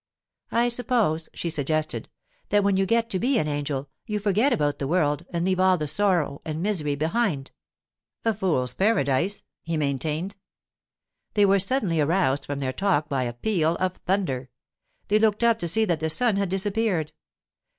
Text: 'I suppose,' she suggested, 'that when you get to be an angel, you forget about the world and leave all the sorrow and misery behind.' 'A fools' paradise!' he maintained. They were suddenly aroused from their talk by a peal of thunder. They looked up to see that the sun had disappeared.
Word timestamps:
'I 0.51 0.69
suppose,' 0.69 1.29
she 1.31 1.51
suggested, 1.51 2.09
'that 2.49 2.63
when 2.63 2.75
you 2.75 2.87
get 2.87 3.07
to 3.11 3.19
be 3.19 3.37
an 3.37 3.47
angel, 3.47 3.87
you 4.07 4.17
forget 4.19 4.51
about 4.51 4.79
the 4.79 4.87
world 4.87 5.25
and 5.29 5.45
leave 5.45 5.59
all 5.59 5.77
the 5.77 5.85
sorrow 5.85 6.41
and 6.43 6.59
misery 6.59 6.95
behind.' 6.95 7.51
'A 8.25 8.33
fools' 8.33 8.73
paradise!' 8.73 9.43
he 9.61 9.77
maintained. 9.77 10.35
They 11.35 11.45
were 11.45 11.59
suddenly 11.59 11.99
aroused 12.01 12.45
from 12.45 12.57
their 12.57 12.73
talk 12.73 13.09
by 13.09 13.25
a 13.25 13.33
peal 13.33 13.75
of 13.75 13.97
thunder. 14.07 14.49
They 15.09 15.19
looked 15.19 15.43
up 15.43 15.59
to 15.59 15.67
see 15.67 15.85
that 15.85 15.99
the 15.99 16.09
sun 16.09 16.35
had 16.35 16.49
disappeared. 16.49 17.11